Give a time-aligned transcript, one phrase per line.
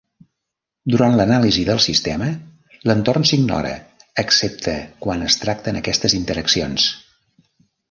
[0.93, 2.29] Durant l'anàlisi del sistema,
[2.91, 3.75] l'entorn s'ignora
[4.25, 6.91] excepte quan es tracten aquestes interaccions.